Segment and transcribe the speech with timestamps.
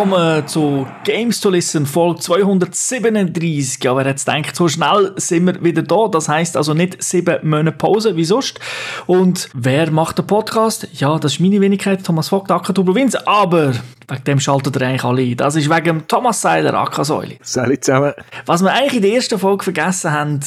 [0.00, 3.84] willkommen zu Games to Listen, Folge 237.
[3.84, 6.08] Ja, wer jetzt denkt, so schnell sind wir wieder da.
[6.08, 8.58] Das heißt also nicht sieben Monate Pause, wie sonst.
[9.06, 10.88] Und wer macht den Podcast?
[10.94, 13.14] Ja, das ist meine Wenigkeit, Thomas Vogt, Akka Provinz.
[13.14, 13.74] Aber
[14.08, 15.36] wegen dem schaltet ihr eigentlich alle ein.
[15.36, 17.36] Das ist wegen Thomas Seiler, Akka Säule.
[17.42, 18.14] Salut zusammen.
[18.46, 20.40] Was wir eigentlich in der ersten Folge vergessen haben,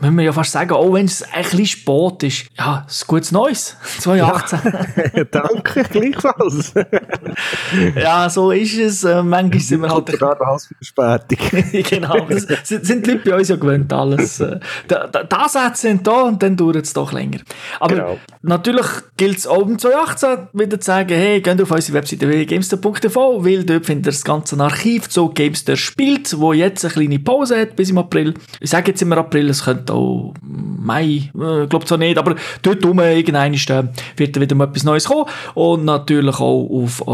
[0.00, 3.06] müssen wir ja fast sagen, auch wenn es ein bisschen spät ist, ja, es ist
[3.08, 3.76] gutes Neues.
[3.98, 4.60] 2018.
[5.14, 6.72] Ja, danke, gleichfalls.
[7.96, 9.04] ja, so ist es.
[9.04, 10.10] Äh, manchmal sind wir halt...
[10.10, 10.18] Für
[10.80, 11.62] Verspätung.
[11.88, 14.40] genau, das sind, sind die Leute bei uns ja gewöhnt, alles.
[14.40, 14.58] Äh,
[14.88, 17.38] da, Sätze sind da und dann dauert es doch länger.
[17.80, 18.18] Aber Genau.
[18.42, 18.86] natürlich
[19.16, 23.86] gilt es im 2018 wieder zu sagen, hey, geht auf unsere Webseite www.gamester.tv, weil dort
[23.86, 27.90] findet ihr das ganze Archiv zu Gamester spielt, wo jetzt eine kleine Pause hat bis
[27.90, 28.34] im April.
[28.60, 32.84] Ich sage jetzt immer April, es könnte auch Mai, äh, glaube zwar nicht, aber dort
[32.84, 33.84] rum irgendwann äh,
[34.16, 37.06] wird wieder mal etwas Neues kommen und natürlich auch auf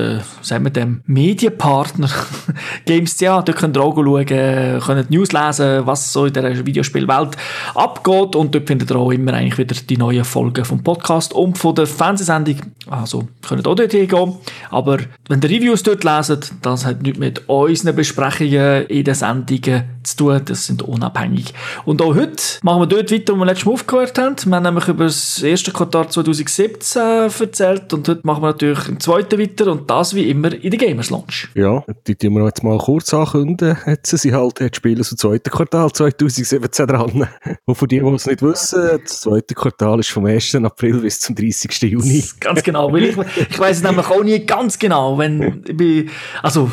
[0.00, 2.08] unseren, sagen wir dem, Medienpartner.
[2.86, 7.36] Games.ch, dort könnt ihr auch schauen, könnt News lesen, was so in der Videospielwelt
[7.74, 8.34] abgeht.
[8.36, 11.74] Und dort findet ihr auch immer eigentlich wieder die neuen Folgen vom Podcast und von
[11.74, 12.56] der Fernsehsendung,
[12.88, 14.34] also könnt ihr auch dort hingehen,
[14.70, 14.98] aber
[15.28, 20.16] wenn ihr Reviews dort leset, das hat nichts mit unseren Besprechungen in den Sendungen zu
[20.16, 21.52] tun, das sind unabhängig.
[21.84, 24.36] Und auch heute machen wir dort weiter, wo wir letztes Mal aufgehört haben.
[24.44, 27.02] Wir haben nämlich über das erste Quartal 2017
[27.38, 29.70] erzählt und heute machen wir natürlich im zweiten weiter.
[29.70, 31.48] Und das wie immer in der Gamers Lounge.
[31.54, 33.76] Ja, die tun wir jetzt mal kurz ankündigen.
[33.86, 37.28] Jetzt sind sie halt jetzt spielen aus dem zweiten Quartal 2017 dran.
[37.64, 40.54] Und für die, die es nicht wissen, das zweite Quartal ist vom 1.
[40.56, 41.82] April bis zum 30.
[41.82, 42.24] Juni.
[42.38, 43.16] Ganz genau, weil ich,
[43.50, 46.10] ich weiß es nämlich auch nie ganz genau, wenn ich bin,
[46.42, 46.70] also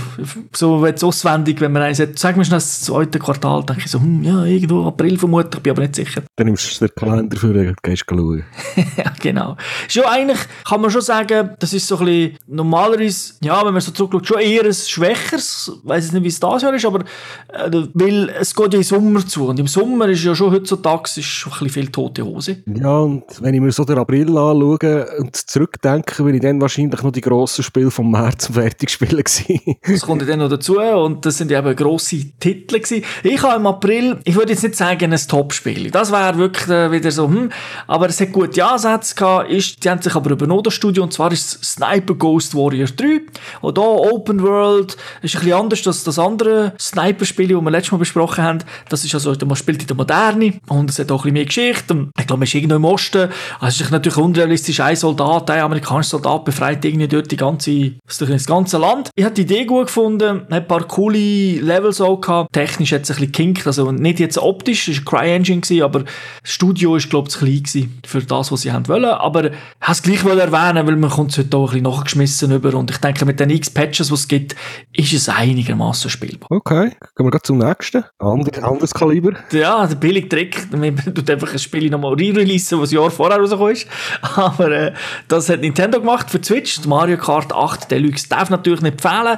[0.55, 3.91] so jetzt auswendig, wenn man eins sagt, sag mir schnell das zweite Quartal, denke ich
[3.91, 6.22] so, hm, ja, irgendwo April vermutlich, bin aber nicht sicher.
[6.35, 8.44] Dann nimmst du den Kalender für und gehst schauen.
[8.97, 9.57] ja, genau.
[9.88, 13.06] Ist ja eigentlich, kann man schon sagen, das ist so ein bisschen normalerweise,
[13.41, 16.62] ja, wenn man so zurückschaut, schon eher ein schwächeres, weiß jetzt nicht, wie es das
[16.62, 20.23] Jahr ist, aber äh, weil es geht ja im Sommer zu und im Sommer ist
[20.23, 22.63] ja schon heutzutage ist schon ein bisschen viel tote Hose.
[22.66, 27.01] Ja, und wenn ich mir so den April anschaue und zurückdenke, bin ich dann wahrscheinlich
[27.01, 29.78] noch die grossen Spiele vom März zum Fertigspielen gewesen.
[29.85, 33.03] Das kommt ja dann noch dazu und das sind ja eben grosse Titel gewesen.
[33.24, 35.91] Ich habe im April, ich würde jetzt nicht sagen, ein Top-Spiel.
[35.91, 37.50] Das wäre wirklich äh, wieder so, hm,
[37.88, 41.13] aber es hat gute Ansätze gehabt, ist, die haben sich aber übernommen, das Studio, und
[41.13, 43.22] zwar ist es Sniper Ghost Warrior 3.
[43.62, 47.91] Und da Open World, ist ein bisschen anders als das andere Sniper-Spiel, das wir letztes
[47.91, 48.59] Mal besprochen haben.
[48.90, 51.46] Das ist also, man spielt in der Moderne und es hat auch ein bisschen mehr
[51.46, 52.07] Geschichte.
[52.19, 53.30] Ich glaube, man ist irgendwo im Osten.
[53.59, 57.94] Also es ist natürlich unrealistisch, ein Soldat, ein amerikanischer Soldat befreit irgendwie dort die ganze,
[58.06, 59.09] das ganze Land.
[59.16, 62.53] Ich habe die Idee gut gefunden, hat ein paar coole Levels auch gehabt.
[62.53, 66.52] Technisch hat es ein bisschen kinkt, also nicht jetzt optisch, es war Cry-Engine, aber das
[66.52, 69.06] Studio ist, glaube ich, zu klein für das, was sie wollen.
[69.06, 72.52] Aber ich habe es gleich erwähnen, weil man kommt es heute auch ein bisschen nachgeschmissen
[72.52, 74.55] über und ich denke, mit den x Patches, die es gibt,
[74.93, 76.47] ist es einigermaßen spielbar.
[76.51, 78.03] Okay, gehen wir gleich zum nächsten.
[78.19, 79.33] Ander, anderes Kaliber.
[79.51, 83.39] Ja, der billige Trick, man tut einfach ein Spiel nochmal re-releasen, was ein Jahr vorher
[83.39, 83.88] rausgekommen ist.
[84.35, 84.93] Aber äh,
[85.27, 86.81] das hat Nintendo gemacht für Switch.
[86.81, 89.38] Die Mario Kart 8 Deluxe darf natürlich nicht fehlen.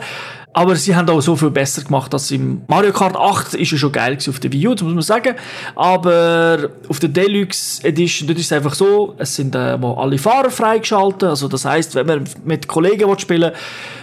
[0.52, 3.78] Aber sie haben auch so viel besser gemacht, als im Mario Kart 8 ist ja
[3.78, 5.36] schon geil auf der Wii U, das muss man sagen.
[5.76, 10.50] Aber auf der Deluxe Edition, dort ist es einfach so, es sind äh, alle Fahrer
[10.50, 11.30] freigeschaltet.
[11.30, 13.52] Also das heißt, wenn man mit Kollegen will spielen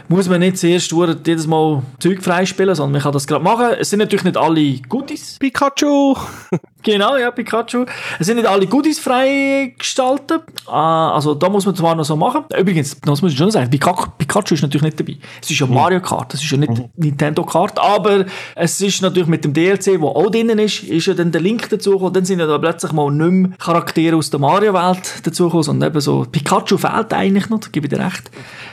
[0.09, 3.77] muss man nicht zuerst jedes Mal Zeug freispielen, sondern man kann das gerade machen.
[3.79, 5.37] Es sind natürlich nicht alle Goodies.
[5.39, 6.15] Pikachu!
[6.87, 7.85] Genau, ja, Pikachu.
[8.21, 10.43] Es sind nicht alle Goodies freigestaltet.
[10.69, 12.45] Ah, also da muss man zwar noch so machen.
[12.57, 15.17] Übrigens, das muss ich schon sagen, Pikachu, Pikachu ist natürlich nicht dabei.
[15.43, 19.27] Es ist ja Mario Kart, das ist ja nicht Nintendo Kart, aber es ist natürlich
[19.27, 22.13] mit dem DLC, wo auch drinnen ist, ist ja dann der Link dazu gekommen.
[22.13, 25.91] Dann sind ja da plötzlich mal nicht mehr Charaktere aus der Mario-Welt dazu gekommen, sondern
[25.91, 28.31] eben so, Pikachu fehlt eigentlich noch, da gebe ich dir recht.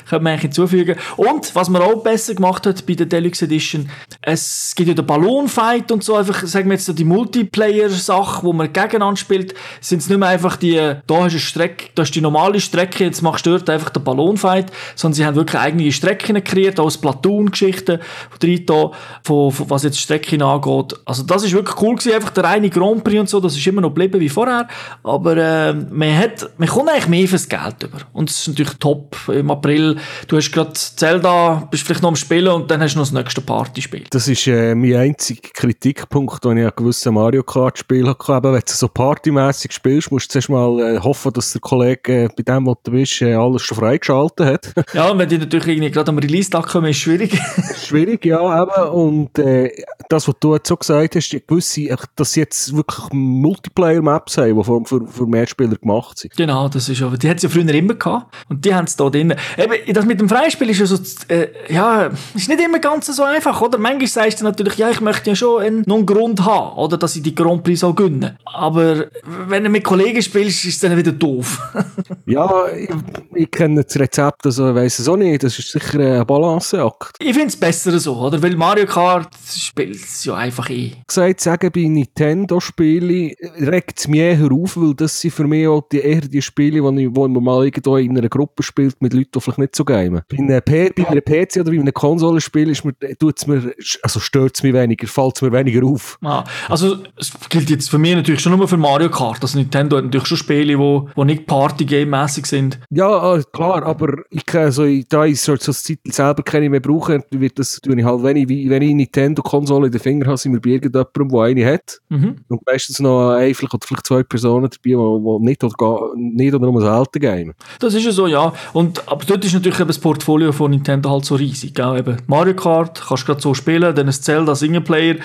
[0.07, 0.97] Könnte man eigentlich hinzufügen.
[1.23, 3.89] Und, was man auch besser gemacht hat bei der Deluxe Edition,
[4.21, 8.51] es gibt ja den Ballonfight und so, einfach, sagen wir jetzt so die Multiplayer-Sache, wo
[8.51, 12.13] man gegeneinander spielt, sind es nicht mehr einfach die, da du eine Strecke, da ist
[12.15, 15.91] die normale Strecke, jetzt machst du dort einfach den Ballonfight, sondern sie haben wirklich eigene
[15.91, 17.99] Strecken kreiert, auch Splatoon-Geschichten
[18.39, 18.91] drin, da,
[19.23, 20.93] von, von, was jetzt Strecken angeht.
[21.05, 23.65] Also das ist wirklich cool gewesen, einfach der reine Grand Prix und so, das ist
[23.65, 24.67] immer noch geblieben wie vorher,
[25.03, 27.99] aber äh, man hat, man kommt eigentlich mehr fürs Geld über.
[28.11, 29.97] Und es ist natürlich top im April,
[30.27, 30.73] du hast gerade
[31.13, 34.05] Zelda, bist vielleicht noch am Spielen und dann hast du noch das nächste Partyspiel.
[34.09, 38.53] Das ist äh, mein einziger Kritikpunkt, den ich an gewissen Mario Kart Spiel hatte, wenn
[38.53, 42.41] du so partymässig spielst, musst du zuerst mal äh, hoffen, dass der Kollege äh, bei
[42.41, 44.73] dem, wo du bist, äh, alles schon freigeschaltet hat.
[44.95, 47.39] ja, und wenn die natürlich irgendwie gerade am Release-Tag kommen, ist schwierig.
[47.85, 48.89] schwierig, ja, eben.
[48.89, 49.71] Und äh,
[50.09, 54.63] das, was du jetzt so gesagt hast, gewisse, dass sie jetzt wirklich Multiplayer-Maps haben, die
[54.63, 56.35] für, für, für Mehrspieler gemacht sind.
[56.35, 58.33] Genau, das ist aber, die hat es ja früher immer gehabt.
[58.49, 59.35] Und die haben es da drin.
[59.57, 63.23] Eben, das mit dem Freispiel ist ja so, äh, ja, ist nicht immer ganz so
[63.23, 63.77] einfach, oder?
[63.77, 66.97] Manchmal sagst du natürlich, ja, ich möchte ja schon einen, noch einen Grund haben, oder?
[66.97, 68.37] Dass ich die Grand Prix so gönne.
[68.45, 69.05] Aber
[69.47, 71.59] wenn du mit Kollegen spielst, ist es dann wieder doof.
[72.25, 72.89] ja, ich,
[73.35, 75.43] ich kenne das Rezept, also ich weiss es auch nicht.
[75.43, 77.17] Das ist sicher ein Balanceakt.
[77.19, 78.41] Ich finde es besser so, oder?
[78.41, 80.91] Weil Mario Kart spielt es ja einfach eh.
[81.07, 85.83] Gesagt, sagen, bei Nintendo-Spielen regt es mich eher auf, weil das sind für mich auch
[85.91, 89.13] die, eher die Spiele, wo, ich, wo man mal irgendwo in einer Gruppe spielt mit
[89.13, 90.21] Leuten, die vielleicht nicht so gamen.
[90.29, 90.61] Bei einem,
[90.95, 94.73] bei einem PC oder bei einem Konsolenspiel ist mir, tut's mir, also stört es mich
[94.73, 96.17] weniger, fällt es mir weniger auf.
[96.23, 99.41] Ah, also es gilt jetzt für mich natürlich schon nur für Mario Kart.
[99.41, 102.79] Also Nintendo hat natürlich schon Spiele, wo, wo nicht Party-Game-mäßig sind.
[102.89, 106.79] Ja, äh, klar, aber ich kann so, da ich so das Titel selber keine mehr
[106.79, 110.37] brauchen, wird das, tue ich halt, wenn ich, wenn ich Nintendo-Konsole in den Finger habe,
[110.37, 111.99] sind wir bei irgendjemandem, der eine hat.
[112.09, 112.37] Mhm.
[112.47, 116.53] Und meistens noch ein, vielleicht, oder vielleicht zwei Personen dabei, die nicht oder, gar, nicht
[116.53, 117.53] oder nur selten game.
[117.79, 118.53] Das ist ja so, ja.
[118.73, 121.73] Und, aber dort ist natürlich eben das Portfolio von Nintendo halt so riesig.
[121.73, 121.97] Gell?
[121.97, 125.15] Eben Mario Kart kannst du gerade so spielen, dann ein Zelda Singleplayer.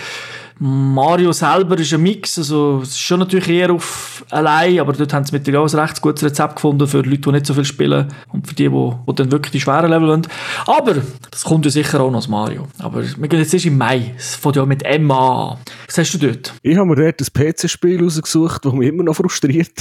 [0.61, 5.13] Mario selber ist ein Mix, also es ist schon natürlich eher auf allein, aber dort
[5.13, 7.65] haben sie mit auch ein recht gutes Rezept gefunden für Leute, die nicht so viel
[7.65, 10.27] spielen und für die, die, dann wirklich die schweren Level wollen.
[10.67, 10.97] Aber
[11.31, 12.67] das kommt ja sicher auch noch aus Mario.
[12.79, 16.19] Aber wir gehen jetzt erst im Mai, es fängt ja mit MA Was hast du
[16.19, 16.53] dort?
[16.63, 19.73] Ich habe mir dort ein PC-Spiel rausgesucht, das mich immer noch frustriert.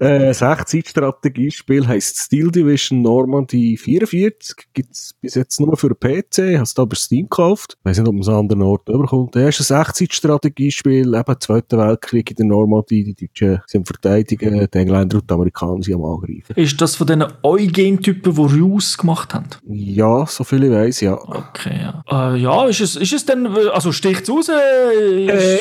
[0.00, 6.74] ein 16-Strategiespiel heisst Steel Division Normandy 44, gibt es bis jetzt nur für PC, es
[6.74, 7.76] da über Steam gekauft.
[7.80, 11.78] Ich weiß nicht, ob man es an anderen Orten überkommt ist ein Echtzeitstrategiespiel, eben Zweiter
[11.78, 16.04] Weltkrieg in der Normandie, die Deutschen sind verteidigen, die Engländer und die Amerikaner sind am
[16.04, 16.54] Angreifen.
[16.56, 19.46] Ist das von diesen Eugen-Typen, die Ruse gemacht haben?
[19.68, 21.14] Ja, so viel ich weiss, ja.
[21.14, 22.02] Okay, ja.
[22.10, 24.48] Äh, ja, ist es, ist es denn, also sticht es raus?
[24.48, 25.58] Äh,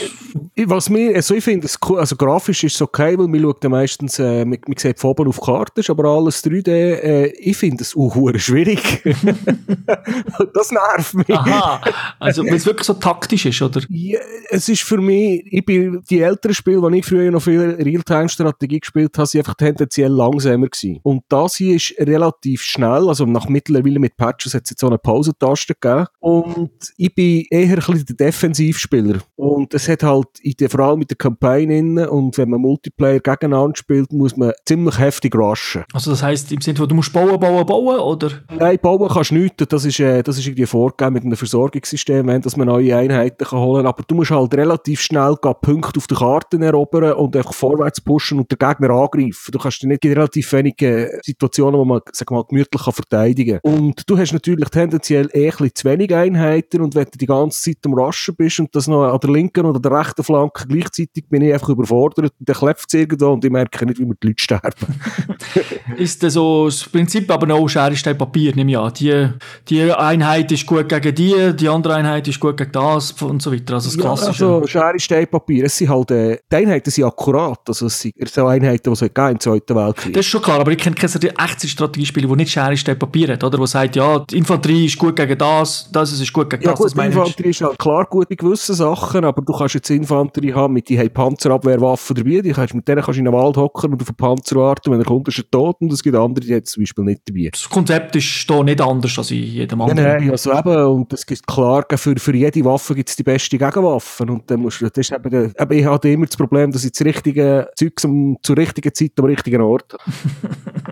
[0.65, 1.67] was mir, also ich finde,
[1.97, 5.11] also grafisch ist es okay, weil man schaut ja meistens, äh, man, man sieht von
[5.11, 9.03] oben auf Karten, ist aber alles 3D, äh, ich finde es auch schwierig.
[10.53, 11.29] das nervt mich.
[11.29, 11.81] Aha,
[12.19, 13.81] also weil es wirklich so taktisch ist, oder?
[13.89, 14.19] Ja,
[14.49, 18.79] es ist für mich, ich bin, die älteren Spiele, die ich früher noch viel Realtime-Strategie
[18.79, 20.99] gespielt habe, sind einfach tendenziell langsamer gewesen.
[21.03, 24.87] Und das hier ist relativ schnell, also nach mittlerweile mit Patches hat es jetzt so
[24.87, 26.07] eine Pausentaste gegeben.
[26.19, 29.19] Und ich bin eher ein bisschen der Defensivspieler.
[29.35, 31.77] Und es hat halt, in der, vor allem mit der Kampagne
[32.09, 35.83] und wenn man Multiplayer gegeneinander spielt, muss man ziemlich heftig rushen.
[35.93, 38.31] Also das heisst im Sinne von, du musst bauen, bauen, bauen, oder?
[38.57, 39.71] Nein, bauen kannst du nicht.
[39.71, 43.45] Das ist, äh, das ist irgendwie vorgegeben mit einem Versorgungssystem, wenn dass man neue Einheiten
[43.45, 47.53] kann holen aber du musst halt relativ schnell Punkte auf der Karte erobern und einfach
[47.53, 49.51] vorwärts pushen und den Gegner angreifen.
[49.51, 53.73] Du kannst nicht in relativ wenigen Situationen, wo man, sag mal, gemütlich verteidigen kann.
[53.73, 57.61] Und du hast natürlich tendenziell eh ein zu wenig Einheiten und wenn du die ganze
[57.61, 61.25] Zeit am Raschen bist und das noch an der linken oder der rechten Flanke gleichzeitig
[61.29, 64.15] bin ich einfach überfordert und dann klepft es irgendwo und ich merke nicht, wie mir
[64.21, 64.99] die Leute sterben.
[65.97, 68.93] ist das so das Prinzip aber noch Schere, Stein, Papier, nehme ich an.
[68.93, 69.29] Die,
[69.69, 73.51] die Einheit ist gut gegen die, die andere Einheit ist gut gegen das und so
[73.51, 73.56] weiter.
[73.69, 74.45] Also das Klassische.
[74.45, 75.65] Ja, also Schere, Stein, Papier.
[75.65, 77.59] Es sind halt, äh, die Einheiten sind akkurat.
[77.67, 80.13] Also es sind so Einheiten, die es halt im Zweiten Weltkrieg.
[80.13, 83.33] Das ist schon klar, aber ich kenne keine echte Strategiespiele, die nicht Schere, Stein, Papier
[83.33, 83.57] hat, oder?
[83.57, 86.79] Wo sagt, ja, die Infanterie ist gut gegen das, das ist gut gegen ja, das.
[86.79, 89.89] Gut, das die Infanterie ist halt klar gut bei gewissen Sachen, aber du kannst jetzt
[89.89, 93.35] Infanterie haben, mit die haben Panzerabwehrwaffen dabei, die kannst, mit denen kannst du in einen
[93.35, 96.03] Wald hocken und auf einen Panzer warten, wenn er kommt, ist er tot und es
[96.03, 97.49] gibt andere, die jetzt zum Beispiel nicht dabei.
[97.51, 100.03] Das Konzept ist da nicht anders als in jedem anderen.
[100.03, 103.23] Nein, nein, also eben, und es gibt klar, für, für jede Waffe gibt es die
[103.23, 106.37] beste Gegenwaffe und dann musst du, das ist eben, der, eben, ich hatte immer das
[106.37, 109.95] Problem, dass ich das richtige Zeug zum, zur richtigen Zeit am richtigen Ort.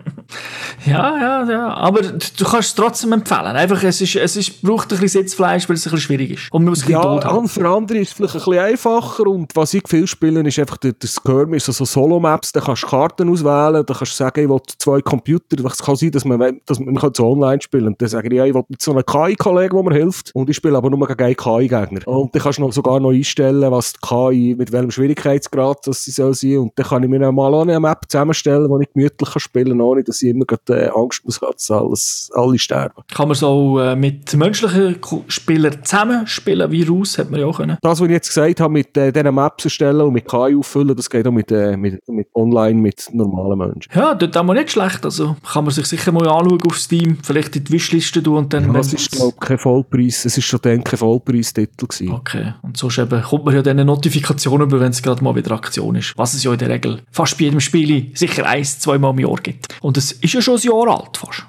[0.86, 3.56] ja, ja, ja, aber du kannst es trotzdem empfehlen.
[3.56, 6.52] Einfach, es, ist, es ist, braucht ein bisschen Sitzfleisch, weil es ein bisschen schwierig ist.
[6.52, 7.48] Und man muss ja, haben.
[7.48, 10.78] für andere ist es vielleicht ein bisschen einfacher und was ich viel spiele, ist einfach
[10.78, 14.62] der Skirmish, also Solo-Maps, da kannst du Karten auswählen, da kannst du sagen, ich will
[14.78, 18.02] zwei Computer, es kann sein, dass man, dass man, man kann so online spielen und
[18.02, 20.56] dann sage ich, ja, ich will mit so einem KI-Kollegen, der mir hilft und ich
[20.56, 22.08] spiele aber nur gegen einen KI-Gegner.
[22.08, 26.04] Und dann kannst du noch sogar noch einstellen, was die KI, mit welchem Schwierigkeitsgrad das
[26.04, 29.30] sie soll sein und dann kann ich mir mal eine Map zusammenstellen, wo ich gemütlich
[29.30, 32.60] kann spielen kann, ohne dass ich immer grad, äh, Angst muss haben, dass alles, alle
[32.60, 33.04] sterben.
[33.13, 37.77] Kann man so äh, mit menschlichen Spielern zusammen spielen, Virus hat man ja auch können.
[37.82, 40.96] Das, was ich jetzt gesagt habe, mit äh, diesen Maps erstellen und mit KI auffüllen,
[40.96, 43.92] das geht auch mit, äh, mit, mit online, mit normalen Menschen.
[43.94, 47.18] Ja, dort haben wir nicht schlecht, also kann man sich sicher mal anschauen auf Steam,
[47.24, 48.65] vielleicht in die Wishliste tun und dann...
[48.68, 52.12] Ja, das ist, glaube ich, kein Vollpreis, es ist schon dann kein Vollpreistitel gewesen.
[52.12, 55.36] Okay, und sonst eben kommt man ja dann eine Notifikation über, wenn es gerade mal
[55.36, 58.80] wieder Aktion ist, was es ja in der Regel fast bei jedem Spiel sicher eins,
[58.80, 59.68] zweimal im Jahr gibt.
[59.82, 61.46] Und es ist ja schon ein Jahr alt fast.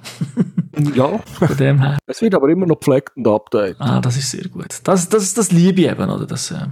[0.95, 1.19] ja.
[1.19, 1.99] Von dem her.
[2.07, 3.77] Es wird aber immer noch gepflegt und updated.
[3.79, 4.67] Ah, das ist sehr gut.
[4.85, 6.27] Das, das, das liebe ich eben, oder?
[6.27, 6.67] Das, äh,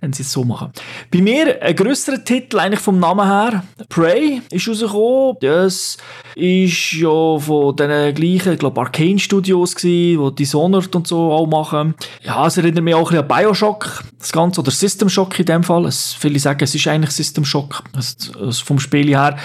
[0.00, 0.72] wenn sie es so machen.
[1.10, 5.36] Bei mir ein grösserer Titel, eigentlich vom Namen her, Prey, ist rausgekommen.
[5.40, 5.96] Das
[6.34, 11.46] ist ja von den gleichen, ich glaube, Arcane Studios gewesen, die Dishonored und so auch
[11.46, 11.94] machen.
[12.22, 15.46] Ja, es erinnert mich auch ein bisschen an Bioshock, das Ganze, oder System Shock in
[15.46, 15.86] dem Fall.
[15.86, 19.36] Es, viele sagen, es ist eigentlich System Shock, also, also vom Spiel her.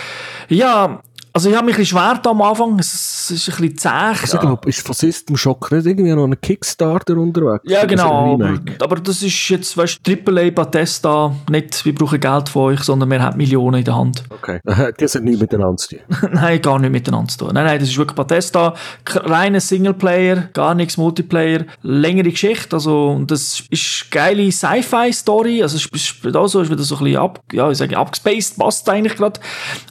[0.47, 1.01] Ja,
[1.31, 3.89] also ich habe mich ein bisschen schwer am Anfang, es, ist ein bisschen zäh.
[3.89, 7.63] Also ich glaube, ist von System Shock nicht irgendwie noch ein Kickstarter unterwegs?
[7.65, 12.49] Ja, genau, aber, aber, das ist jetzt, weißt du, AAA Bethesda, nicht, wir brauchen Geld
[12.49, 14.23] von euch, sondern wir haben Millionen in der Hand.
[14.29, 14.59] Okay,
[14.99, 15.99] die sind nicht miteinander zu tun?
[16.33, 17.51] nein, gar nicht miteinander zu tun.
[17.53, 18.73] Nein, nein, das ist wirklich Bethesda,
[19.05, 25.77] reiner Singleplayer, gar nichts Multiplayer, längere Geschichte, also und das ist eine geile Sci-Fi-Story, also
[25.77, 29.15] es ist also ist wieder so ein bisschen ab, ja, ich sage, abgespaced, passt eigentlich
[29.15, 29.39] gerade,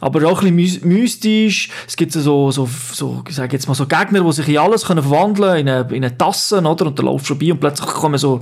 [0.00, 1.68] aber auch ein bisschen mystisch ist.
[1.86, 4.84] Es gibt so, so, so ich sage jetzt mal so Gegner, die sich in alles
[4.84, 6.86] können verwandeln können, in eine, in eine Tasse, oder?
[6.86, 8.40] Und dann laufst du vorbei und plötzlich kommen so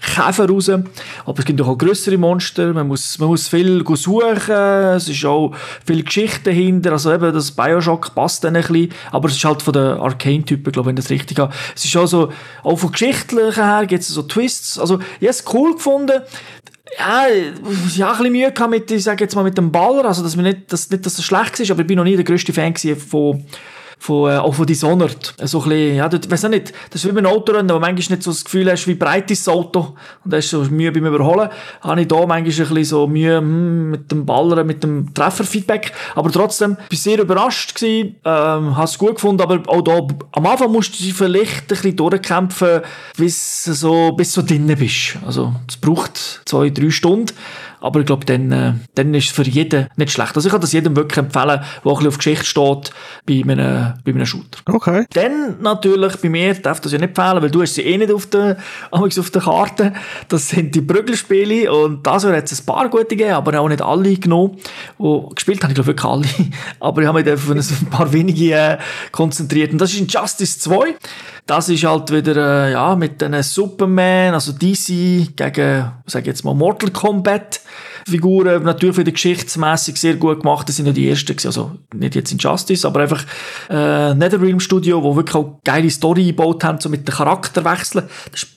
[0.00, 0.68] Käfer raus.
[0.68, 2.72] Aber es gibt auch größere Monster.
[2.72, 4.50] Man muss, man muss viel suchen.
[4.50, 5.52] Es ist auch
[5.84, 6.92] viel Geschichte dahinter.
[6.92, 8.90] Also eben, das Bioshock passt dann ein bisschen.
[9.10, 11.52] Aber es ist halt von den Arcane-Typen, glaube ich, wenn das richtig habe.
[11.74, 14.78] Es ist auch so, auch von geschichtlichen her gibt es so Twists.
[14.78, 16.22] Also, ich habe es cool gefunden
[16.98, 20.04] ja, ich habe ein bisschen Mühe gehabt mit, ich sage jetzt mal, mit dem Baller,
[20.04, 22.16] also dass, wir nicht, dass, nicht, dass das schlecht ist, aber ich bin noch nie
[22.16, 23.44] der grösste Fan von
[23.98, 25.34] von, äh, auch von Dishonored.
[25.44, 28.16] So ein bisschen, ja, du, weiss auch nicht, das ist wie beim Autorennen, wo manchmal
[28.16, 31.06] nicht so das Gefühl hast, wie breit ist das Auto und hast so Mühe beim
[31.06, 31.48] Überholen,
[31.80, 35.92] habe ich da manchmal ein bisschen so Mühe hm, mit dem Ballern, mit dem Trefferfeedback,
[36.14, 40.46] aber trotzdem, bin sehr überrascht gewesen, ähm, habe es gut gefunden, aber auch da, am
[40.46, 42.80] Anfang musst du dich vielleicht ein bisschen durchkämpfen,
[43.16, 45.16] bis so, bis du drinnen bist.
[45.24, 47.32] Also, es braucht zwei, drei Stunden,
[47.80, 50.36] aber ich glaube, dann, äh, dann ist es für jeden nicht schlecht.
[50.36, 52.90] Also ich kann das jedem wirklich empfehlen, der ein bisschen auf Geschichte steht,
[53.26, 54.60] bei einem, bei einem Shooter.
[54.66, 55.06] Okay.
[55.12, 58.12] Dann natürlich, bei mir darf das ja nicht empfehlen, weil du hast sie eh nicht
[58.12, 58.56] auf der,
[58.90, 59.92] auf der Karte.
[60.28, 63.82] Das sind die Brüggelspiele und das hat es ein paar gute gegeben, aber auch nicht
[63.82, 64.58] alle genommen.
[64.98, 66.26] Und gespielt habe ich glaube wirklich alle.
[66.80, 68.78] Aber ich habe mich auf ein paar wenige äh,
[69.12, 69.72] konzentriert.
[69.72, 70.94] Und das ist Injustice 2.
[71.46, 76.44] Das ist halt wieder, äh, ja, mit einem Superman, also DC gegen, sag ich jetzt
[76.44, 77.60] mal, Mortal Kombat.
[78.08, 80.68] Figuren natürlich wieder geschichtsmässig sehr gut gemacht.
[80.68, 83.24] Das sind ja die ersten, also nicht jetzt in Justice, aber einfach
[83.68, 88.06] äh, Netherrealm Studio, wo wirklich auch geile Story gebaut haben, so mit den Charakterwechseln.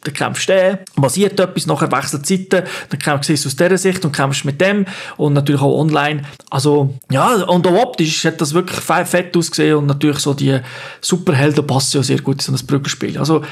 [0.03, 4.11] Da kämpfst du passiert etwas, nachher wechselt Seiten, dann kämpfst du aus dieser Sicht und
[4.11, 4.85] kämpfst mit dem
[5.17, 6.23] und natürlich auch online.
[6.51, 10.59] Also ja, und auch optisch hat das wirklich fett ausgesehen und natürlich so die
[11.01, 13.17] Superhelden passen ja sehr gut in so ein Brückenspiel.
[13.17, 13.43] Also,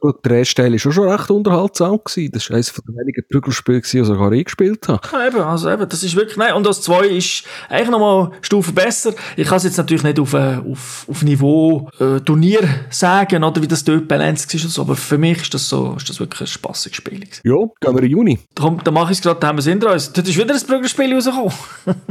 [0.00, 1.98] gut, der erste Teil war schon recht unterhaltsam.
[2.04, 2.32] Gewesen.
[2.32, 5.00] Das war eines der wenigen Brückenspiele, die ich sogar ich gespielt habe.
[5.12, 8.32] Ja, eben, also eben, das ist wirklich, nein, und das 2 ist eigentlich nochmal eine
[8.40, 9.12] Stufe besser.
[9.36, 13.62] Ich kann es jetzt natürlich nicht auf, äh, auf, auf Niveau äh, Turnier sagen, oder
[13.62, 16.20] wie das dort balanced ist und so, aber für mich ist das so, ist das
[16.20, 17.24] wirklich ein spassiges Spiel.
[17.44, 18.38] Ja, gehen wir in Juni.
[18.54, 20.12] Darum, da mache ich es gerade, da haben wir es hinter uns.
[20.12, 21.52] Dort ist wieder ein Brückenspiel rausgekommen.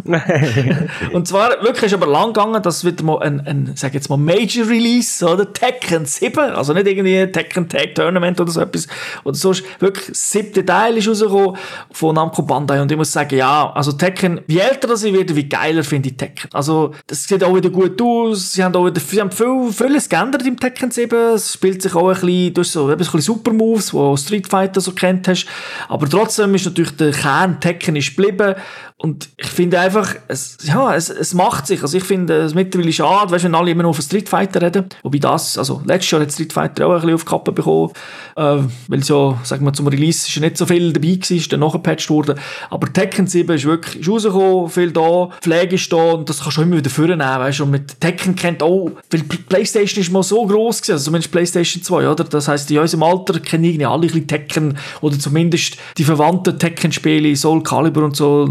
[1.14, 4.18] und zwar, wirklich ist aber lang gegangen, dass wieder mal ein, ein sag jetzt mal,
[4.18, 5.52] Major Release, oder?
[5.52, 8.88] Tekken 7, also nicht irgendwie Tekken Tag Tournament oder so etwas,
[9.24, 11.58] oder so, wirklich das siebte Teil ist rausgekommen
[11.92, 15.36] von Namco Bandai und ich muss sagen, ja, also Tekken, je älter das ich werde,
[15.36, 16.50] wie geiler finde ich Tekken.
[16.54, 20.08] Also, das sieht auch wieder gut aus, sie haben auch wieder, sie haben viel, vieles
[20.08, 23.54] geändert im Tekken 7, es spielt sich auch ein bisschen, durch so, ein bisschen Super
[23.54, 25.46] Moves, wo Street Fighter so kennt hast,
[25.90, 28.56] aber trotzdem ist natürlich der Kern Tekken ist geblieben
[29.00, 31.84] und ich finde einfach, es, ja, es, es macht sich.
[31.84, 34.86] Also ich finde es mittlerweile schade, weißt, wenn alle immer nur von Street Fighter reden.
[35.04, 37.92] Wobei das, also letztes Jahr hat Street Fighter auch ein bisschen auf die Kappe bekommen,
[38.36, 41.54] äh, weil es ja, sagen wir, zum Release ist nicht so viel dabei gewesen, ist
[41.54, 42.40] dann nachgepatcht worden.
[42.72, 46.58] Aber Tekken 7 ist wirklich ist rausgekommen, viel da, Pflege ist da und das kannst
[46.58, 47.62] du immer wieder vornehmen, weißt.
[47.62, 51.84] Und mit Tekken kennt auch, weil Playstation ist mal so groß gewesen, also zumindest Playstation
[51.84, 52.24] 2, oder?
[52.24, 56.58] Das heisst, in unserem Alter kennen irgendwie alle ein bisschen Tekken oder zumindest die verwandten
[56.58, 58.48] Tekken-Spiele, Soul Calibur und so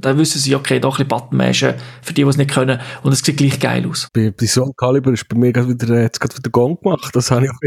[0.00, 2.80] dann wissen sie, okay, da ein bisschen Button mashen, für die, die es nicht können,
[3.02, 4.08] und es sieht gleich geil aus.
[4.12, 7.14] Bei, bei Soul Calibur ist bei mir gerade wieder, äh, jetzt gerade wieder Gang gemacht,
[7.14, 7.60] das habe ich auch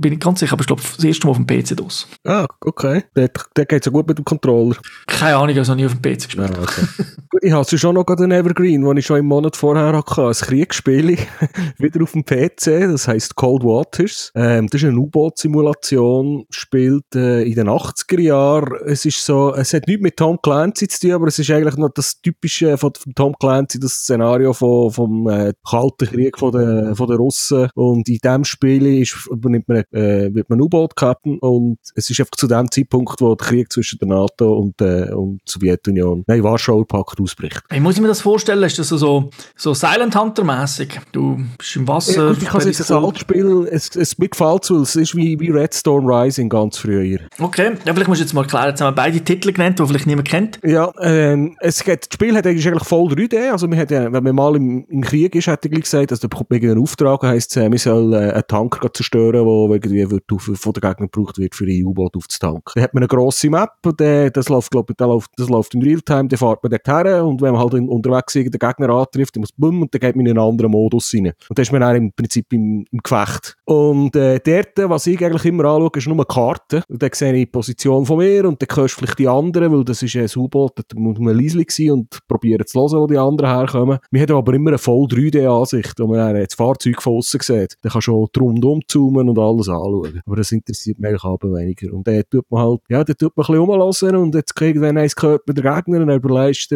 [0.00, 2.08] Bin ich ganz sicher, aber ich glaube, das erste Mal auf dem PC dos.
[2.26, 3.04] Ah, okay.
[3.16, 4.76] Der, der geht so gut mit dem Controller.
[5.06, 6.50] Keine Ahnung, also nie auf dem PC gespielt.
[6.56, 6.86] Ah, okay.
[7.30, 10.26] gut, ich habe schon noch gerade einen Evergreen, den ich schon im Monat vorher hatte,
[10.26, 11.18] ein Kriegsspiel,
[11.78, 14.32] wieder auf dem PC, das heisst Cold Waters.
[14.34, 18.78] Ähm, das ist eine U-Boot-Simulation, spielt äh, in den 80er Jahren.
[18.86, 21.76] Es ist so, es hat nichts mit Tom Clancy zu tun, aber es ist eigentlich
[21.76, 26.52] noch das typische von, von Tom Clancy, das Szenario von, vom äh, Kalten Krieg von
[26.52, 27.68] den, von den Russen.
[27.74, 32.36] Und in diesem Spiel ist, nimmt man, äh, wird man U-Boot-Captain und es ist einfach
[32.36, 36.42] zu dem Zeitpunkt, wo der Krieg zwischen der NATO und, äh, und der Sowjetunion, nein,
[36.42, 37.62] Warschauer Pakt ausbricht.
[37.70, 38.62] Wie muss ich mir das vorstellen?
[38.62, 41.00] Ist das so, so Silent Hunter-mäßig?
[41.12, 42.28] Du bist im Wasser.
[42.28, 45.16] Ja, ich kann es jetzt ein altes Spiel, es, es mir gefällt es, es ist
[45.16, 47.18] wie, wie Red Storm Rising ganz früher.
[47.38, 49.86] Okay, ja, vielleicht musst du jetzt mal erklären, jetzt haben wir beide Titel genannt, die
[49.86, 50.58] vielleicht niemand kennt.
[50.64, 54.34] Ja, ähm, es geht, das Spiel hat eigentlich voll 3D, also wir hat, wenn man
[54.34, 57.78] mal im, im Krieg ist, hat er gesagt, der wegen einen Auftrag heisst, äh, wir
[57.78, 61.64] sollen äh, einen Tanker zerstören, der irgendwie wird auf, von der Gegner gebraucht wird, für
[61.64, 62.72] ein U-Boot aufzutanken.
[62.74, 64.96] Dann hat man eine grosse Map, der, das läuft, glaube ich,
[65.36, 68.32] das läuft, in Realtime, dann fährt man dort her und wenn man halt in, unterwegs
[68.32, 71.32] den Gegner antrifft, dann muss bumm und dann geht man in einen anderen Modus rein.
[71.48, 73.56] Und dann ist man dann im Prinzip im, im Gefecht.
[73.64, 76.82] Und äh, dort, was ich eigentlich immer anschaue, ist nur eine Karte.
[76.88, 79.72] Und dann sehe ich die Position von mir und dann hörst du vielleicht die anderen,
[79.72, 83.50] weil das ist ein U-Boot, muss man leise und probieren zu hören, wo die anderen
[83.50, 83.98] herkommen.
[84.10, 87.76] Wir haben aber immer eine voll 3D-Ansicht, wo man das Fahrzeug von außen sieht.
[87.82, 90.20] Dann kannst du auch rundum zoomen und alles anschauen.
[90.26, 91.92] Aber das interessiert mich aber weniger.
[91.92, 95.16] Und dann tut man halt, ja, dann tut man ein bisschen und jetzt irgendwann eins
[95.16, 96.20] gehört mit der Gegner und dann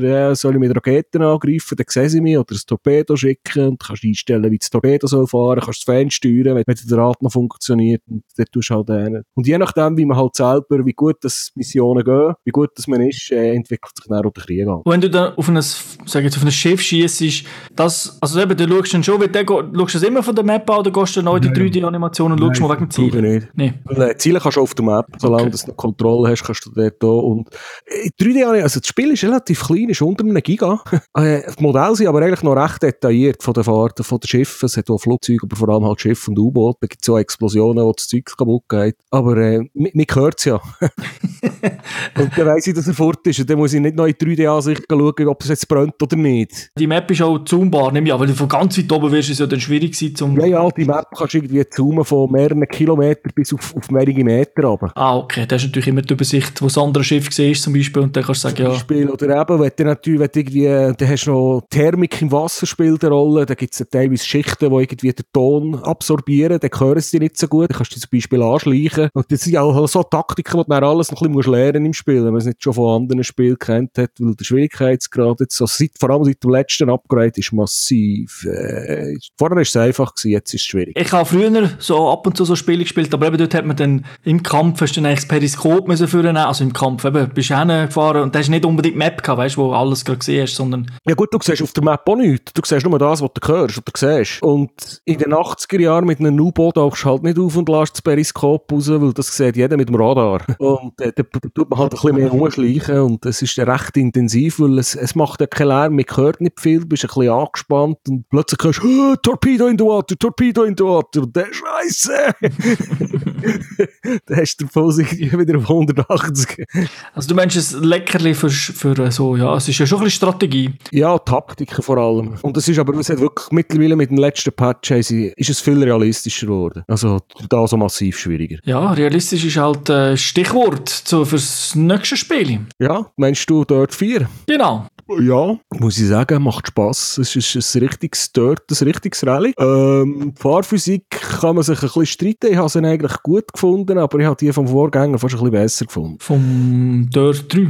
[0.04, 3.83] ja, soll ich mit Raketen angreifen, dann sehen sie mich oder ein Torpedo schicken und
[3.83, 7.33] kannst einstellen, wie das Torpedo soll fahren, kannst das Fan steuern, wenn der Rad noch
[7.33, 9.25] funktioniert und dann tust du halt einen.
[9.35, 12.87] Und je nachdem, wie man halt selber, wie gut das Missionen gehen, wie gut das
[12.87, 14.82] man ist, äh, entwickelt sich dann auch der Krieg an.
[14.84, 17.44] Wenn du dann auf ein, sag jetzt, auf ein Schiff schießt,
[17.75, 20.44] das, also eben, du schaust dann schon, wie der, schaust du das immer von der
[20.44, 23.11] Map an oder gehst du dann in die 3D-Animation und schaust mal wegen dem Ziel?
[23.11, 23.49] Ziele nicht.
[23.54, 23.75] Nee.
[23.88, 25.58] Äh, Ziele kannst du auf der Map, solange okay.
[25.64, 27.23] du noch Kontrolle hast, kannst du dort auch.
[27.23, 27.49] Und
[27.87, 30.82] äh, 3D, also das Spiel ist relativ klein, ist unter einem Giga.
[31.14, 34.66] äh, die Modelle sind aber eigentlich noch recht detailliert von den Fahrten, von den Schiffen.
[34.66, 36.78] Es hat auch Flugzeuge, aber vor allem halt Schiffe und U-Boote.
[36.80, 38.96] Da gibt es so Explosionen, wo das Zeug kaputt geht.
[39.11, 40.61] Aber äh, mir hört es ja.
[42.18, 43.40] und dann weiss ich, dass er fort ist.
[43.40, 46.70] Und dann muss ich nicht noch in 3D-Ansicht schauen, ob es jetzt brennt oder nicht.
[46.78, 49.28] Die Map ist auch zoombar, nehme ich an, weil du von ganz weit oben wirst,
[49.28, 50.38] ist es ja dann schwierig sein, zum...
[50.38, 54.24] Ja, ja, die Map kannst du irgendwie zoomen von mehreren Kilometern bis auf, auf mehrere
[54.24, 54.92] Meter runter.
[54.94, 55.46] Ah, okay.
[55.46, 58.24] Das ist natürlich immer die Übersicht, wo das andere Schiff siehst, zum Beispiel, und dann
[58.24, 58.68] kannst du sagen, ja...
[58.70, 62.32] Beispiel, oder eben, wenn du natürlich, wenn du irgendwie, dann hast du noch Thermik im
[62.32, 66.70] Wasser spielt eine Rolle, da gibt es teilweise Schichten, die irgendwie den Ton absorbieren, dann
[66.78, 69.09] hören sie nicht so gut, dann kannst du zum Beispiel anschleichen.
[69.12, 71.92] Und das sind auch so Taktiken, die du dann alles noch ein bisschen lernen im
[71.92, 75.57] Spiel, wenn man es nicht schon von anderen Spielen kennt hat, weil der Schwierigkeitsgrad jetzt,
[75.57, 78.44] so seit, vor allem seit dem letzten Upgrade, ist massiv.
[78.44, 80.99] Äh, vorher war es einfach gewesen, jetzt ist es schwierig.
[80.99, 83.77] Ich habe früher so ab und zu so Spiele gespielt, aber eben dort hat man
[83.77, 87.29] dann im Kampf hast du dann eigentlich das Periskop müssen führen, also im Kampf eben,
[87.31, 90.18] bist du hingefahren und da hast nicht unbedingt die Map gehabt, weißt, wo alles gerade
[90.18, 90.90] gesehen hast, sondern...
[91.07, 92.53] Ja gut, du siehst auf der Map auch nichts.
[92.53, 94.42] Du siehst nur das, was du hörst oder siehst.
[94.42, 97.94] Und in den 80er Jahren mit einem U-Boot tauchst du halt nicht auf und lässt
[97.94, 100.42] das Periskop raus, weil das sieht jeder mit dem Radar.
[100.59, 104.61] Und äh, da tut man halt ein bisschen mehr rumschleichen und es ist recht intensiv,
[104.61, 107.31] weil es, es macht ja keinen Lärm, man hört nicht viel, du bist ein bisschen
[107.31, 111.35] angespannt und plötzlich hörst du oh, Torpedo in the water, Torpedo in the water und
[111.35, 112.35] der Scheiße!
[114.27, 116.66] dann hast du vorsichtig wieder auf 180.
[117.14, 120.16] Also du meinst es Leckerli für, für so, ja, es ist ja schon ein bisschen
[120.16, 120.72] Strategie.
[120.90, 122.35] Ja, Taktiken vor allem.
[122.42, 125.83] Und es ist aber, es hat wirklich mittlerweile mit dem letzten Patch ist es viel
[125.83, 126.85] realistischer geworden.
[126.88, 128.59] Also da so massiv schwieriger.
[128.64, 132.61] Ja, realistisch ist halt äh, Stichwort zu, fürs nächste Spiel.
[132.79, 134.29] Ja, meinst du Dirt 4?
[134.47, 134.87] Genau.
[135.21, 137.19] Ja, muss ich sagen, macht Spass.
[137.19, 139.53] Es ist ein richtiges Dirt, ein richtiges Rallye.
[139.59, 142.53] Ähm, Fahrphysik kann man sich ein bisschen streiten.
[142.53, 145.51] Ich habe sie eigentlich gut gefunden, aber ich habe die vom Vorgänger fast ein bisschen
[145.51, 146.17] besser gefunden.
[146.21, 147.67] Vom Dirt 3?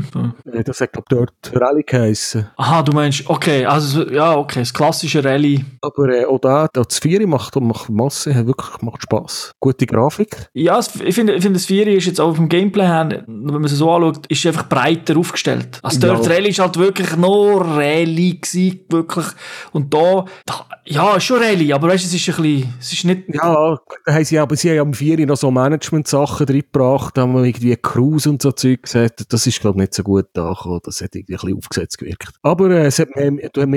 [0.55, 2.49] Ja, das hat, glaube Dirt Rallye geheissen.
[2.57, 5.65] Aha, du meinst, okay, also, ja, okay, das klassische Rallye.
[5.81, 9.53] Aber äh, auch da, das 4 macht, macht Masse, wirklich macht Spass.
[9.61, 10.49] Gute Grafik.
[10.55, 13.65] Ja, ich finde, ich finde das 4 ist jetzt auch vom Gameplay her, wenn man
[13.65, 15.81] es so anschaut, ist einfach breiter aufgestellt.
[15.83, 16.33] Also Dirt ja.
[16.33, 19.27] Rallye ist halt wirklich noch Rallye gewesen, wirklich.
[19.73, 22.93] Und da, da ja, ist schon Rallye, aber weißt du, es ist ein bisschen, es
[22.93, 23.23] ist nicht...
[23.33, 27.23] Ja, da haben sie, aber sie haben am Vieri noch so Management-Sachen drin gebracht, da
[27.23, 30.27] haben wir irgendwie Cruise und so Zeug gesagt, das ist, glaube ich, nicht so gut
[30.37, 32.29] angekommen, das hat irgendwie ein bisschen aufgesetzt gewirkt.
[32.43, 33.33] Aber äh, es, hat mehr,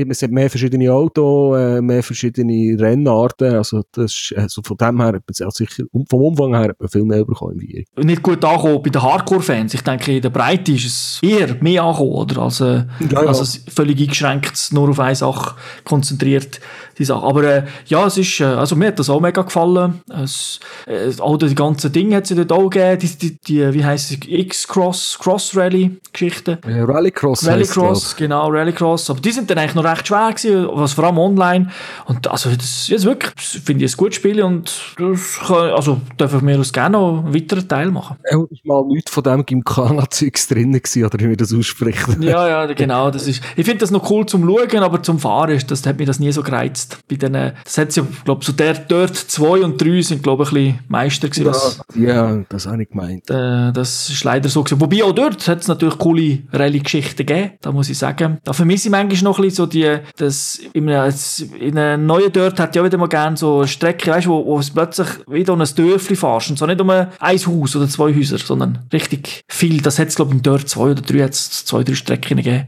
[0.10, 5.20] es hat mehr verschiedene Autos, äh, mehr verschiedene Rennarten, also das also von dem her,
[5.30, 7.86] sicher, vom Umfang her hat man viel mehr bekommen im Vieri.
[8.04, 11.84] Nicht gut angekommen bei den Hardcore-Fans, ich denke, in der Breite ist es eher mehr
[11.84, 13.34] angekommen, oder, als, äh, ja, ja.
[13.40, 16.60] Als völlig eingeschränkt, nur auf eine Sache konzentriert
[16.98, 17.26] die Sache.
[17.26, 20.02] Aber äh, ja, es ist, äh, also mir hat das auch mega gefallen.
[20.10, 23.00] Es, äh, auch die ganzen Dinge hat es dort auch gegeben.
[23.00, 26.58] Die, die, die wie heisst es, X-Cross, Cross-Rally-Geschichten.
[26.68, 29.10] Ja, Rallycross Rallycross, genau, Rallycross.
[29.10, 31.70] Aber die sind dann eigentlich noch recht schwer gewesen, was vor allem online.
[32.06, 36.48] Und also das ist wirklich, finde ich, ein gutes Spiel und das kann, also dürfen
[36.48, 38.18] wir uns gerne noch einen weiteren Teil machen.
[38.32, 42.08] Ja, ist mal nichts von dem Gymkhana-Zeugs drin gewesen, oder wie man das ausspricht.
[42.20, 43.12] ja, ja, genau.
[43.12, 45.98] Das ist, ich finde das noch cool zum Schauen, aber zum Fahren ist, das hat
[45.98, 49.64] mich das nie so gereizt bei den, das hat ja, glaube so der dort zwei
[49.64, 51.46] und drei sind, glaube ich, ein bisschen Meister gewesen.
[51.46, 53.30] Was, ja, das habe ich gemeint.
[53.30, 54.82] Äh, das ist leider so gewesen.
[54.82, 58.38] Wobei auch dort hat es natürlich coole Rallye-Geschichten gegeben, da muss ich sagen.
[58.44, 61.14] Da vermisse ich manchmal noch ein bisschen so die, das, in einem,
[61.60, 64.46] in einem neuen Dort hat ja wieder mal gerne so eine Strecke, weißt du, wo,
[64.46, 67.88] wo es plötzlich wieder um ein Dörfli fährst und so nicht um ein Haus oder
[67.88, 69.82] zwei Häuser, sondern richtig viel.
[69.82, 72.66] Das hat es, glaube ich, im Dort zwei oder drei, hat zwei, drei Strecken gegeben,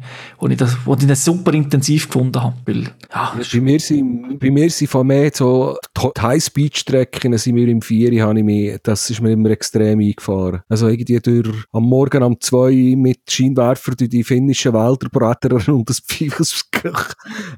[0.52, 2.56] ich das, wo ich das super intensiv gefunden habe.
[2.66, 2.84] Weil,
[3.14, 8.18] ja, bei mir sind bei mir sind von mehr so High-Speed-Strecken sind wir im Vieri,
[8.18, 10.62] habe ich mich, das ist mir immer extrem eingefahren.
[10.70, 15.90] Also irgendwie durch, am Morgen um zwei mit Scheinwerfer durch die finnischen Wälder brettern und
[15.90, 16.66] das Pfeifers,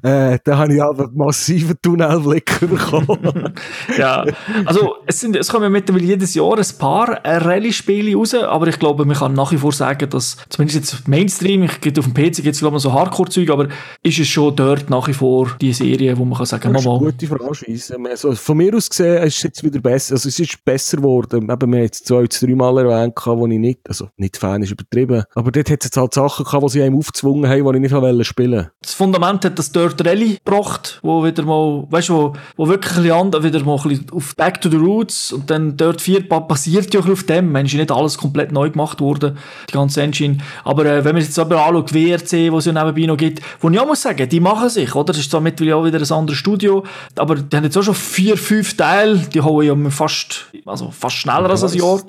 [0.02, 3.54] äh, da habe ich einfach massiven Tunnelblick bekommen.
[3.98, 4.24] ja,
[4.64, 9.04] also es, sind, es kommen mittlerweile jedes Jahr ein paar Rallye-Spiele raus, aber ich glaube,
[9.04, 12.42] man kann nach wie vor sagen, dass zumindest jetzt Mainstream, ich gehe auf dem PC,
[12.42, 13.68] gibt es glaube ich so Hardcore-Zeug, aber
[14.02, 16.88] ist es schon dort nach wie vor die Serie, wo man kann sagen, das ist
[16.88, 17.96] eine gute Franchise.
[18.10, 21.42] Also von mir aus gesehen ist es jetzt wieder besser, also es ist besser geworden.
[21.42, 24.72] Eben, wir haben jetzt zwei, drei Mal erwähnt, wo ich nicht, also nicht Fan ist
[24.72, 27.76] übertrieben, aber dort hat es jetzt halt Sachen gehabt, die sie einem aufgezwungen haben, die
[27.76, 28.68] ich nicht wollte spielen.
[28.82, 32.96] Das Fundament hat das Dirt Rally gebracht, wo wieder mal, weißt du, wo, wo wirklich
[32.96, 36.00] ein bisschen anders, wieder mal ein bisschen auf Back to the Roots und dann Dirt
[36.00, 37.52] 4 basiert ja auch auf dem.
[37.52, 39.36] Mensch, nicht alles komplett neu gemacht worden,
[39.68, 40.38] die ganze Engine.
[40.64, 43.68] Aber äh, wenn man jetzt aber anschaut, WRC, was es ja nebenbei noch gibt, wo
[43.70, 45.12] ich auch muss sagen, die machen sich, oder?
[45.12, 46.84] Das ist zwar mittlerweile auch wieder ein anderes Studio.
[47.16, 49.18] Aber die haben jetzt auch schon vier, fünf Teile.
[49.18, 52.00] Die hauen ja fast, also fast schneller als ein Jahr.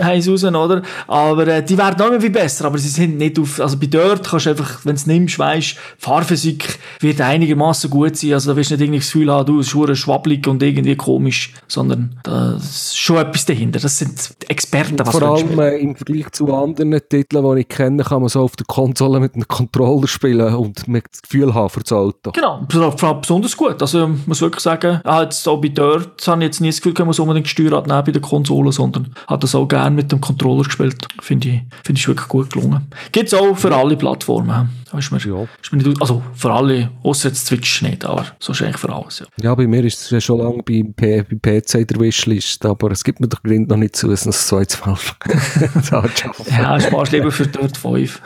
[0.00, 0.82] Heiß raus, oder?
[1.08, 2.66] Aber äh, die werden auch immer viel besser.
[2.66, 5.38] Aber sie sind nicht auf, also bei dort kannst du einfach, wenn du es nimmst,
[5.38, 8.34] weißt, Fahrphysik wird einigermaßen gut sein.
[8.34, 10.94] Also da wirst du nicht irgendwie das Gefühl haben, du, es ist schwabbelig und irgendwie
[10.94, 13.80] komisch, sondern da ist schon etwas dahinter.
[13.80, 18.04] Das sind Experten, was Vor allem äh, im Vergleich zu anderen Titeln, die ich kenne,
[18.04, 21.70] kann man so auf der Konsole mit einem Controller spielen und mit das Gefühl haben
[21.70, 22.30] für das Auto.
[22.32, 23.80] Genau, besonders besonders gut.
[23.80, 26.94] Also muss wirklich sagen, ah, jetzt auch bei Dirt habe ich jetzt nie das Gefühl,
[26.96, 30.20] ich muss unbedingt Steuerrad nehmen bei der Konsole, sondern hat das auch gerne mit dem
[30.20, 31.06] Controller gespielt.
[31.20, 32.86] Finde ich, finde ich wirklich gut gelungen.
[33.12, 34.70] Gibt es auch für alle Plattformen.
[34.96, 35.46] Ist mir, ja.
[35.60, 38.94] ist mir nicht, also für alle, außer jetzt Twitch nicht, aber so ist eigentlich für
[38.94, 39.18] alles.
[39.18, 42.64] Ja, ja bei mir ist es ja schon lange beim, P beim PC der Wishlist,
[42.64, 44.96] aber es gibt mir doch Grund noch nicht zu, dass es ein zweites Mal
[46.48, 48.20] Ja, sparst lieber für Dirt 5.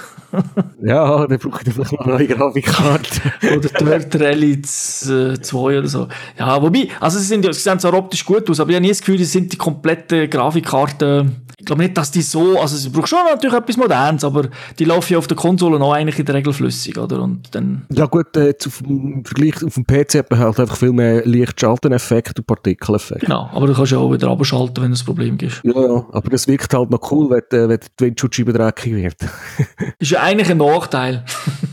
[0.83, 3.21] ja, dann brauche ich vielleicht noch eine neue Grafikkarte.
[3.57, 6.09] oder Dirt Rally 2 oder so.
[6.39, 8.91] Ja, wobei, also sie, sind, sie sehen zwar optisch gut aus, aber ich habe nie
[8.91, 11.27] das Gefühl, sie sind die komplette Grafikkarte.
[11.59, 14.85] Ich glaube nicht, dass die so, also sie brauchen schon natürlich etwas Modernes, aber die
[14.85, 17.21] laufen ja auf der Konsole noch eigentlich in der Regel flüssig, oder?
[17.21, 20.77] Und dann ja gut, äh, auf, im Vergleich auf dem PC hat man halt einfach
[20.77, 23.23] viel mehr Lichtschalteneffekt und Partikeleffekt.
[23.23, 25.61] Genau, aber du kannst ja auch wieder abschalten, wenn es ein Problem gibt.
[25.65, 29.17] Ja, ja, aber das wirkt halt noch cool, wenn, äh, wenn die Windschutzscheibe dreckig wird.
[29.99, 31.23] ist eigentlich ein Nachteil.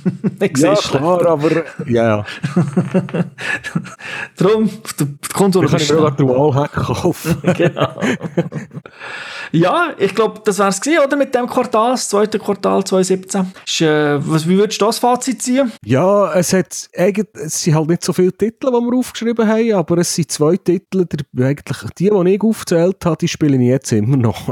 [0.58, 2.26] ja, klar, aber ja.
[4.38, 7.38] Darum, die Konsole kann ich mir auch Dual-Hack kaufen.
[7.58, 8.00] genau.
[9.52, 11.18] ja, ich glaube, das wäre es gewesen, oder?
[11.18, 13.54] Mit dem Quartal, das zweite Quartal 2017.
[13.66, 15.72] Ist, äh, was, wie würdest du das Fazit ziehen?
[15.84, 19.98] Ja, es, hat, es sind halt nicht so viele Titel, die wir aufgeschrieben haben, aber
[20.00, 23.92] es sind zwei Titel, die, eigentlich die, die ich aufgezählt habe, die spielen ich jetzt
[23.92, 24.46] immer noch.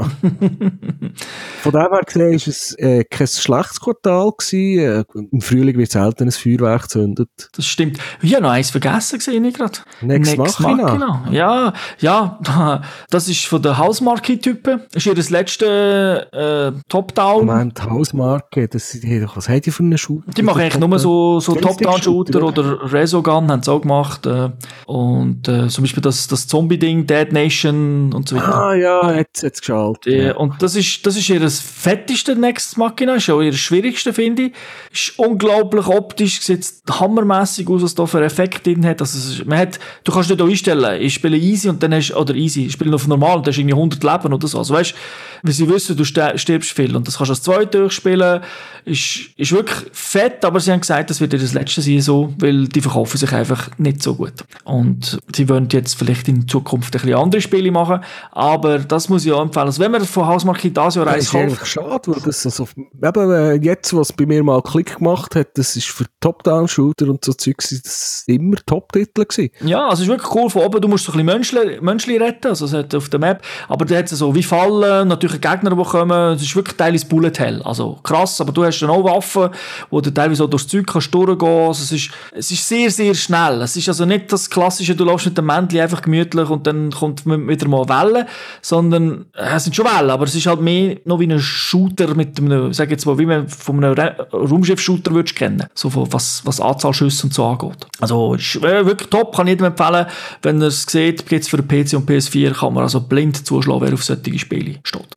[1.62, 4.78] Von dem her gesehen war es äh, kein schlechtes Quartal gewesen.
[4.78, 7.28] Äh, Im Frühling wird selten ein Feuerwerk gezündet.
[7.54, 7.98] Das stimmt.
[8.22, 9.78] Ich habe noch eins vergessen gesehen, ich gerade.
[10.00, 10.94] Next, Next Machina.
[10.94, 11.28] Machina.
[11.30, 14.82] Ja, ja, das ist von der Hausmarke-Typen.
[14.92, 17.46] Das ist ihr letzte äh, Top-Down.
[17.46, 18.98] Moment, Hausmarke, das,
[19.34, 20.32] was hat die für eine Shooter?
[20.32, 24.26] Die machen eigentlich nur so, so Top-Down-Shooter oder Resogun haben sie auch gemacht.
[24.26, 24.50] Äh,
[24.86, 28.54] und äh, zum Beispiel das, das Zombie-Ding, Dead Nation und so weiter.
[28.54, 30.12] Ah ja, jetzt hat es geschaltet.
[30.12, 30.36] Ja.
[30.36, 34.52] Und das ist, das ist ihr fetteste Next Machina, ist auch ihr schwierigste, finde ich.
[34.92, 39.00] Ist unglaublich optisch, sieht hammermäßig aus, was da für Effekte drin hat.
[39.00, 42.14] Also, ist, man hat, du kannst nicht auch einstellen, ich spiele easy und dann hast,
[42.14, 44.58] oder easy, ich spiele auf normal und dann hast du irgendwie 100 Leben oder so.
[44.58, 44.94] Also weißt,
[45.42, 48.42] wie sie wissen, du stirbst viel und das kannst du als zweite durchspielen,
[48.84, 52.32] ist, ist wirklich fett, aber sie haben gesagt, das wird ja das letzte sein so,
[52.38, 54.32] weil die verkaufen sich einfach nicht so gut.
[54.64, 58.00] Und sie wollen jetzt vielleicht in Zukunft ein bisschen andere Spiele machen,
[58.32, 59.66] aber das muss ich auch empfehlen.
[59.66, 61.52] Also wenn man von Hausmarke das Jahr eins kauft...
[61.52, 62.68] Das ist schade, weil das also,
[63.02, 67.24] eben, äh, jetzt, was bei mir mal Klick gemacht hat, das ist für Top-Down-Shooter und
[67.24, 69.50] so Zeug, das immer Top-Titel gewesen.
[69.60, 70.50] Ja, also es ist wirklich cool.
[70.50, 73.42] Von oben, du musst so ein bisschen Menschen retten, also es hat auf der Map,
[73.68, 77.06] aber da hat es so wie Fallen, natürlich Gegner, die kommen, es ist wirklich teilweise
[77.06, 79.50] Bullet Hell, also krass, aber du hast dann auch Waffen,
[79.90, 83.14] wo du teilweise auch durchs Zeug kannst durchgehen, also es ist, es ist sehr, sehr
[83.14, 86.66] schnell, es ist also nicht das klassische, du läufst mit dem Männchen einfach gemütlich und
[86.66, 88.26] dann kommt wieder mal Wellen,
[88.62, 92.14] sondern äh, es sind schon Wellen, aber es ist halt mehr noch wie ein Shooter
[92.14, 93.94] mit einem, sag jetzt mal, wie man von einem
[94.32, 97.86] Raumschiff-Shooter würdest kennen, so was, was Anzahl Schüsse und so angeht.
[98.00, 100.06] Also ist äh, wirklich top, kann jedem empfehlen,
[100.42, 103.82] wenn ihr es seht, gibt es für PC und PS4, kann man also blind zuschlagen,
[103.82, 105.08] wer auf solche Spiele steht.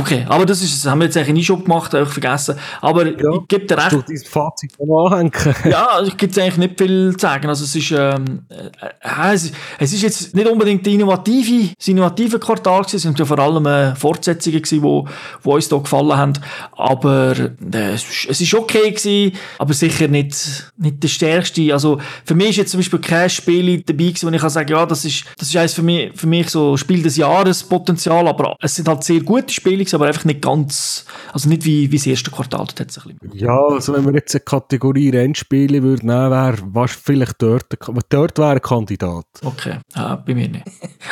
[0.00, 2.56] Okay, aber das, ist, das haben wir jetzt eigentlich nie schon gemacht, habe ich vergessen.
[2.80, 3.92] Aber ja, ich gebe dir recht.
[3.92, 5.32] Du dein Fazit anhängen.
[5.70, 7.48] ja, ich gebe eigentlich nicht viel zu sagen.
[7.48, 12.38] Also es ist, ähm, äh, es, es, ist jetzt nicht unbedingt die innovative, das innovative
[12.38, 12.96] Quartal gewesen.
[12.96, 15.06] Es sind ja vor allem äh, Fortsetzungen gewesen, wo,
[15.42, 16.32] wo uns da gefallen haben.
[16.72, 21.74] Aber äh, es ist okay gewesen, aber sicher nicht, nicht der stärkste.
[21.74, 24.70] Also für mich ist jetzt zum Beispiel kein Spiel dabei gewesen, wo ich kann sagen,
[24.70, 28.26] ja, das ist, das ist eines für mich, für mich so Spiel des Jahres Potenzial,
[28.26, 31.96] aber es sind halt sehr gute Spiele aber einfach nicht ganz, also nicht wie, wie
[31.96, 32.60] das erste Quartal.
[32.66, 36.58] Dort hat's ein bisschen ja, also wenn wir jetzt eine Kategorie Rennspiele würden nehmen, wäre
[36.72, 37.66] was vielleicht dort,
[38.08, 39.26] dort wäre ein Kandidat.
[39.44, 40.64] Okay, ja, bei mir nicht.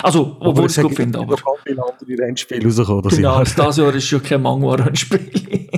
[0.03, 1.37] Also, obwohl ich es gut finde, aber...
[1.65, 3.03] viele andere Rennspiele rauskommen.
[3.03, 3.45] Das genau, Jahr.
[3.57, 5.31] das Jahr ist ja kein Mangua-Rennspiel.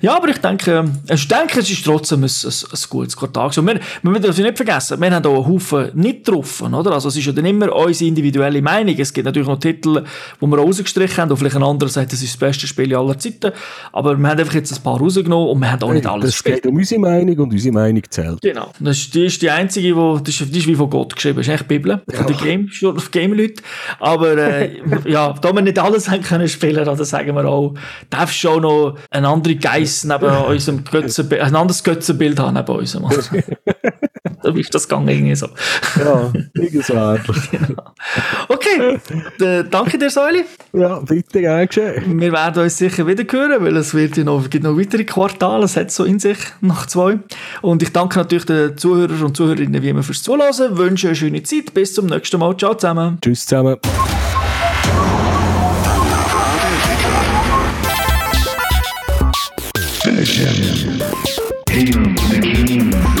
[0.00, 3.50] Ja, aber ich denke, ich denke es ist trotzdem ein, ein, ein gutes Quartal.
[3.56, 6.92] Und wir, wir dürfen nicht vergessen, wir haben hier einen Haufen nicht getroffen, oder?
[6.92, 8.94] Also es ist ja dann immer unsere individuelle Meinung.
[8.98, 10.04] Es gibt natürlich noch Titel,
[10.40, 13.18] die wir rausgestrichen haben, und vielleicht ein anderer sagt, das ist das beste Spiel aller
[13.18, 13.52] Zeiten.
[13.92, 16.34] Aber wir haben einfach jetzt ein paar rausgenommen und wir haben auch nicht alles das
[16.34, 16.56] gespielt.
[16.56, 18.40] Es geht um unsere Meinung und unsere Meinung zählt.
[18.42, 18.72] Genau.
[18.80, 21.36] Das ist, die ist die einzige, die, das ist, die ist wie von Gott geschrieben.
[21.38, 22.02] Das ist echt die Bibel.
[22.10, 22.18] Ja.
[22.18, 22.70] Von den Game,
[23.10, 23.62] Game-Leuten.
[24.00, 27.74] Aber, äh, ja, da wir nicht alles haben können spielen, dann sagen wir auch,
[28.10, 32.70] darfst du auch noch eine andere Geist neben unserem Götzenbild, ein anderes Götzenbild haben neben.
[32.70, 33.00] Also,
[34.42, 35.48] da ist das gegangen irgendwie so.
[35.98, 36.94] Ja, irgendwie so
[37.50, 37.94] genau.
[38.48, 38.98] Okay,
[39.40, 40.44] D danke dir, Säuli.
[40.72, 42.20] Ja, bitte, gern geschehen.
[42.20, 45.76] Wir werden uns sicher wieder hören, weil es wird noch, gibt noch weitere Quartale, es
[45.76, 47.18] hat so in sich, nach zwei.
[47.62, 51.42] Und ich danke natürlich den Zuhörern und Zuhörerinnen wie immer fürs Zuhören, wünsche eine schöne
[51.42, 53.18] Zeit, bis zum nächsten Mal, ciao zusammen.
[53.20, 53.76] Tschüss zusammen.
[61.66, 63.15] Kings.